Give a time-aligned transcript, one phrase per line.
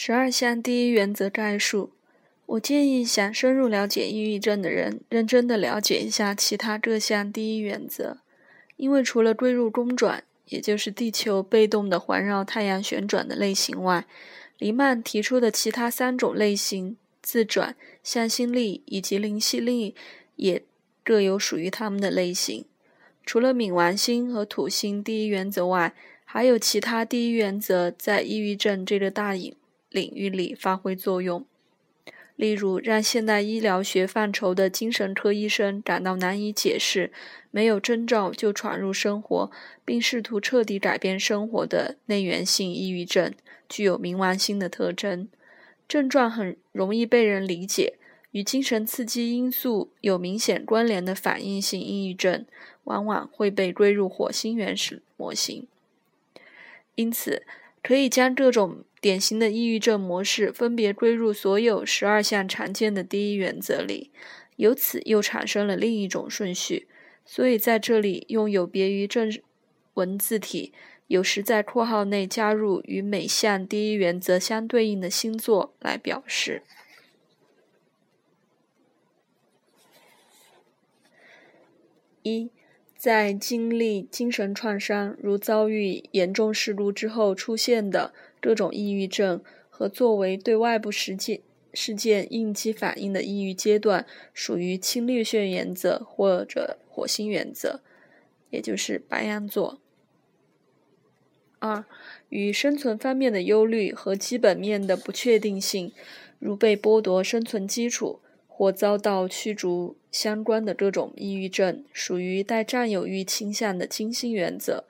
[0.00, 1.90] 十二项第一原则概述。
[2.46, 8.18] 我建议想深入了解抑郁症的人，认真的了解一下其他各项第一原则，
[8.76, 14.06] 因为除了归入公转，也就是地球被动的环绕太阳旋转的类型外，
[14.58, 17.74] 黎曼提出的其他三种类型——自转、
[18.04, 19.96] 向心力以及灵犀力，
[20.36, 20.62] 也
[21.02, 22.64] 各有属于他们的类型。
[23.26, 25.92] 除了冥王星和土星第一原则外，
[26.24, 29.56] 还有其他第一原则在抑郁症这个大影
[29.98, 31.44] 领域里发挥作用。
[32.36, 37.10] 例如，让现代医疗学范畴的精神科医生感到难以解释，
[37.50, 39.50] 没有征兆就闯入生活，
[39.84, 43.34] 并试图彻底改变生活的内源性抑郁症，
[43.68, 45.28] 具有冥王星的特征，
[45.88, 47.94] 症状很容易被人理解，
[48.30, 52.46] 与精神刺激因素有明显关联的反应性抑郁症，
[52.84, 55.66] 往往会被归入火星原始模型。
[56.94, 57.42] 因此，
[57.82, 64.10] 可以将各种典型的抑郁症模式分别归入所有十二项常见的第一原则里，
[64.56, 66.88] 由此又产生了另一种顺序。
[67.24, 69.30] 所以在这里用有别于正
[69.94, 70.72] 文字体，
[71.06, 76.62] 有时在括号内加入与每项第一原则相对应的星座来表示。
[82.22, 82.50] 一。
[82.98, 89.40] 在经历精神创伤，如遭遇严重事故之后出现的各种抑郁症，
[89.70, 91.40] 和作为对外部事件
[91.72, 97.80] 事件应激反应的抑郁阶段，属于侵略性原则或者火星原则，
[98.50, 99.80] 也就是白羊座。
[101.60, 101.84] 二、
[102.30, 105.92] 与生存方面的忧虑和基本面的不确定性，
[106.40, 108.18] 如被剥夺生存基础。
[108.60, 114.84] 或遭到驱逐相关的各种抑郁症，属于带占有欲倾向的金星原则。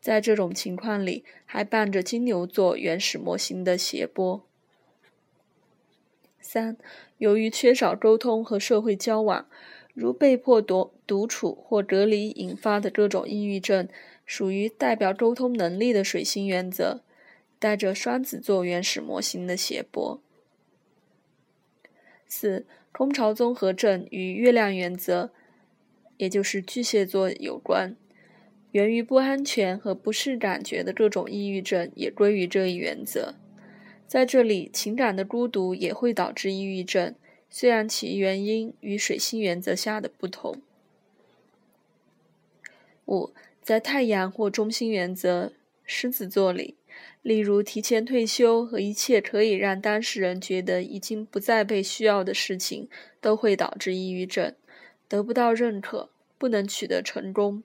[0.00, 4.44] 在这种情况里，还伴着金牛座原始模型的谐波。
[6.40, 6.76] 三、
[7.18, 9.46] 由于缺少沟通和社会交往，
[9.94, 13.88] 如被迫独独处或隔离引发的各种抑郁症，
[14.26, 17.02] 属于代表沟通能力的水星原则，
[17.58, 20.20] 带着双子座原始模型的谐波。
[22.26, 22.66] 四。
[22.92, 25.32] 空巢综合症与月亮原则，
[26.18, 27.96] 也就是巨蟹座有关，
[28.72, 33.34] 源于不安全和不适感觉的各种抑郁症也归于这一原则。
[34.06, 37.14] 在这里，情感的孤独也会导致抑郁症，
[37.48, 40.60] 虽然其原因与水星原则下的不同。
[43.06, 43.30] 五，
[43.62, 45.52] 在太阳或中心原则
[45.84, 46.76] 狮子座里。
[47.22, 52.88] 例如，提前退休和一切可以让当事人觉得已经不再被需要的事情，
[53.20, 54.54] 都会导致抑郁症。
[55.08, 57.62] 得不到认可，不能取得成功，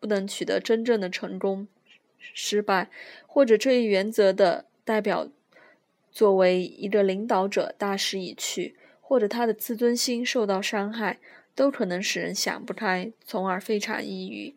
[0.00, 1.68] 不能取得真正的成功，
[2.18, 2.88] 失败，
[3.26, 5.28] 或者这一原则的代表
[6.10, 11.18] 作为一个领导者大势已去，或者他的自尊心受到伤害，
[11.54, 14.54] 都可能使人想不开，从而非常抑郁。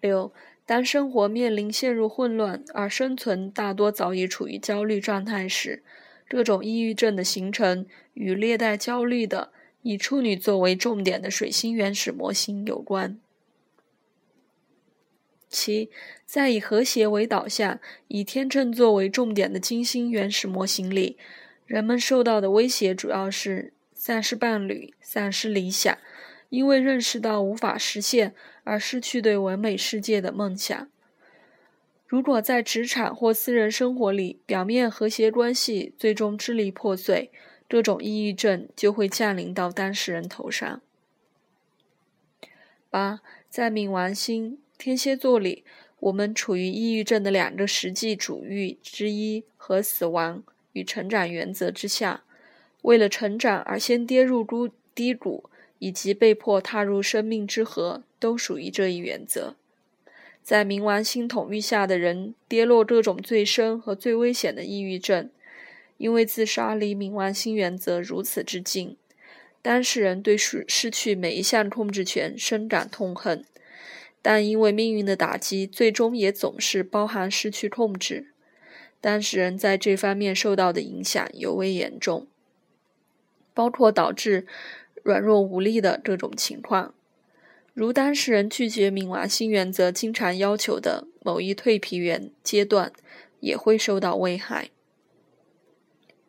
[0.00, 0.32] 六。
[0.66, 5.84] 当生活面临陷入混乱，而生存大多早已处于焦虑状态时，
[6.28, 13.20] 这种抑郁症的形成与略带焦虑的以处女作为重点的水星原始模型有关。
[15.48, 15.88] 七，
[16.26, 17.78] 在以和谐为导向、
[18.08, 21.16] 以天秤座为重点的金星原始模型里，
[21.64, 25.96] 人们受到的威胁主要是丧失伴侣、丧失理想。
[26.48, 28.34] 因为认识到无法实现
[28.64, 30.88] 而失去对完美世界的梦想。
[32.06, 37.32] 如果在职场或私人生活里，表面和谐关系最终支离破碎，
[37.68, 40.80] 这种抑郁症就会降临到当事人头上。
[42.90, 43.20] 八，
[43.50, 45.64] 在冥王星天蝎座里，
[45.98, 52.22] 我们处于抑郁症的两个实际主欲之一和死亡与成长原则之下。
[52.82, 55.50] 为了成长而先跌入孤低谷。
[55.78, 59.54] 以及被迫踏入生命之河，都属于这一原则。
[60.42, 65.28] 在冥王星统御下的人，跌落各种最深和最危险的抑郁症，
[65.98, 68.96] 因为自杀离冥王星原则如此之近。
[69.60, 73.44] 当事人对失失去每一项控制权深感痛恨，
[74.22, 78.28] 但因为命运的打击，最终也总是包含失去控制。
[79.00, 82.28] 当事人在这方面受到的影响尤为严重，
[83.52, 84.46] 包括导致。
[85.06, 86.92] 软弱无力的这种情况，
[87.72, 92.92] 如当事人拒绝冥王星原则经常要求的某一蜕皮原阶段，
[93.38, 94.70] 也会受到危害。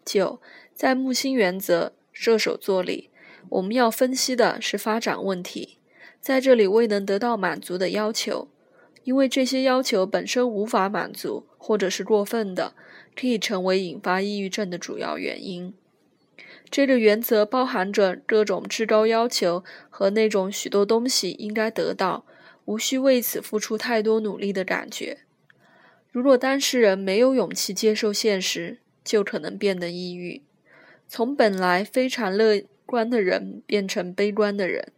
[0.06, 0.40] 九，
[0.76, 3.10] 在木星原则射手座里，
[3.50, 5.80] 我们要分析的是发展问题，
[6.22, 8.48] 在这里未能得到满足的要求，
[9.04, 12.76] 因为这些要求本身无法满足，或者是过分的，
[13.16, 15.74] 可以成为引发抑郁症的主要原因。
[16.70, 22.26] 这个原则包含着各种至高要求和那种许多东西应该得到，
[22.66, 25.20] 无需为此付出太多努力的感觉。
[26.12, 30.42] 如果当事人没有勇气接受现实，就可能变得抑郁，
[31.08, 34.92] 从本来非常乐观的人变成悲观的人。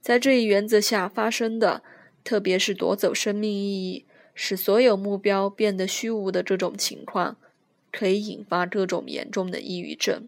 [0.00, 1.82] 在这一原则下发生的，
[2.24, 4.04] 特别是夺走生命意义、
[4.34, 7.36] 使所有目标变得虚无的这种情况，
[7.92, 10.26] 可以引发各种严重的抑郁症。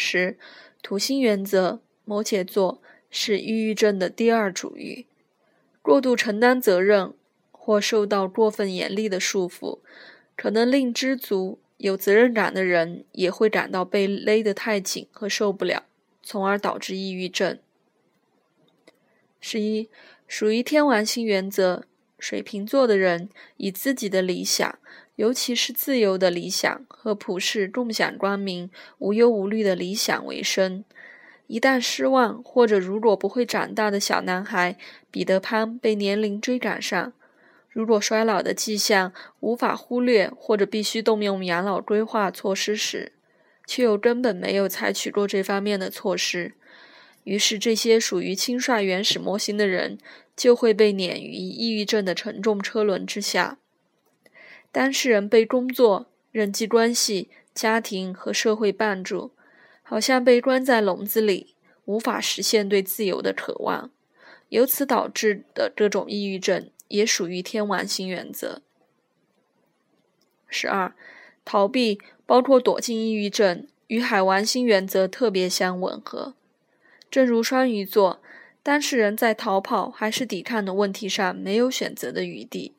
[0.00, 0.38] 十，
[0.80, 2.80] 土星原则，摩羯座
[3.10, 5.06] 是抑郁症的第二主域。
[5.82, 7.12] 过度承担责任
[7.50, 9.80] 或受到过分严厉的束缚，
[10.36, 15.86] 可能令知足、有责任感的人也会感到被勒得太紧和受不了，
[16.22, 17.58] 从而导致抑郁症。
[19.40, 19.90] 十一，
[20.28, 21.84] 属于天王星原则，
[22.20, 24.78] 水瓶座的人以自己的理想。
[25.18, 30.84] 尤其是自由的理想和普世共享光明、无忧无虑的理想为生。
[31.48, 34.76] 一旦失望，或者如果不会长大的小男孩
[35.10, 37.12] 彼得潘被年龄追赶上，
[37.68, 43.10] 如果衰老的迹象无法忽略，或者必须动用养老规划措施时，
[43.66, 46.54] 却又根本没有采取过这方面的措施，
[47.24, 49.98] 于是这些属于轻率原始模型的人
[50.36, 53.58] 就会被碾于抑郁症的沉重车轮之下。
[54.70, 59.32] 当事人被工作、人际关系、家庭和社会绊住，
[59.82, 61.54] 好像被关在笼子里，
[61.86, 63.90] 无法实现对自由的渴望，
[64.50, 68.62] 由此导致的这种抑郁症也属于天王星原则。
[70.46, 70.94] 十二，
[71.44, 76.34] 逃避包括躲进抑郁症，与海王星原则特别相吻合。
[77.10, 78.20] 正如双鱼座，
[78.62, 82.74] 当事人在逃跑还是抵抗的问题上没有选择的余地。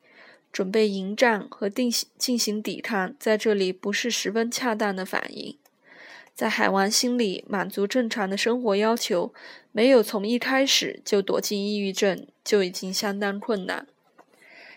[0.52, 5.56] 准备迎战和定进行抵抗，在这里不是十分恰当的反应。
[6.34, 9.32] 在海王心里，满足正常的生活要求，
[9.72, 13.86] 没有从一开始就躲进抑郁症，就已经相当困难。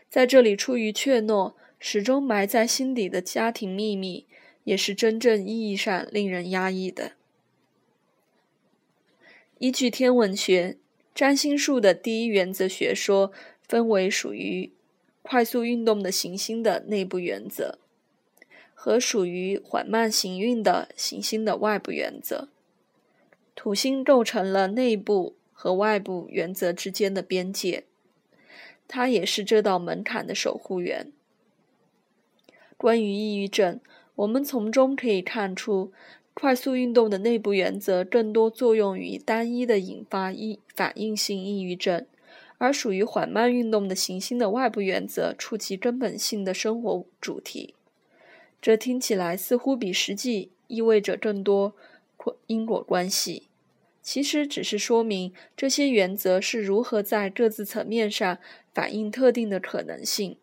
[0.10, 4.26] 在这里，出于怯懦，始终埋在心底的家庭秘密，
[4.66, 7.14] 也是真正意义上令人压抑的。
[9.58, 10.78] 依据天文学，
[11.16, 13.32] 占星术的第一原则学说
[13.68, 14.72] 分为属于。
[15.24, 17.80] 快速运动的行星的内部原则，
[18.76, 22.50] 和属于缓慢行运的行星的外部原则。
[23.56, 27.86] 土星构成了内部和外部原则之间的边界，
[28.88, 31.12] 它也是这道门槛的守护员。
[32.76, 33.80] 关于抑郁症，
[34.16, 35.94] 我们从中可以看出，
[36.34, 42.06] 快速运动的内部原则更多作用于单一的引发抑反应性抑郁症。
[42.58, 47.76] 而属于缓慢运动的行星的外部原则触及根本性的生活主题，
[48.62, 51.76] 这听起来似乎比实际意味着更多
[52.48, 53.50] 因果关系，
[54.02, 58.38] 其实只是说明这些原则是如何在各自层面上
[58.74, 60.38] 反映特定的可能性。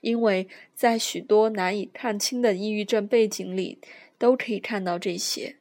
[0.00, 3.78] 因为在许多难以看清的抑郁症背景里，
[4.18, 5.56] 都可以看到这些，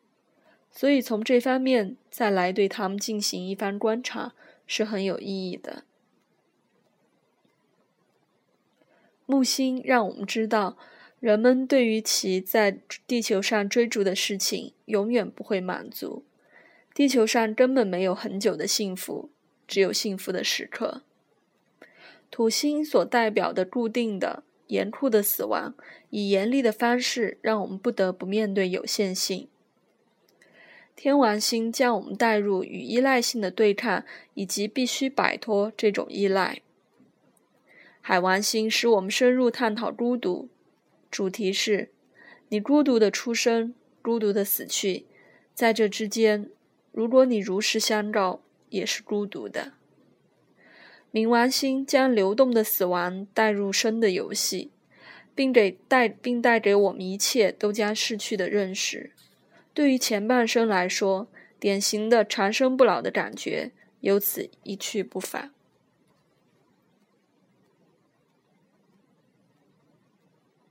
[0.71, 4.33] 所以从这方面再来对他们进行一番观察。
[4.71, 5.83] 是很有意义的。
[9.25, 10.77] 木星让我们知道，
[11.19, 16.23] 人们对于其在地球上追逐的事情永远不会满足。
[16.93, 19.31] 地球上根本没有很久的幸福，
[19.67, 21.01] 只有幸福的时刻。
[22.29, 25.73] 土星所代表的固定的、严酷的死亡，
[26.11, 29.47] 以严厉的方式让我们不得不面对有限性。
[31.01, 34.03] 天王星将我们带入与依赖性的对抗，
[34.33, 36.61] 以及必须摆脱这种依赖。
[38.01, 40.49] 海王星使我们深入探讨孤独，
[41.09, 41.89] 主题是：
[42.49, 45.05] 你孤独的出生，孤独的死去，
[45.53, 46.49] 在这之间，
[46.91, 49.71] 如果你如实相告，也是孤独的。
[51.13, 54.69] 冥王星将流动的死亡带入生的游戏，
[55.33, 59.13] 并给带并带给我们一切都将逝去的认识。
[59.79, 63.71] 对于前半生来说，典型的长生不老的感觉
[64.01, 65.53] 由此一去不返。